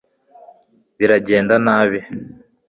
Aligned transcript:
biragenda 0.97 1.55
nabi 1.65 1.99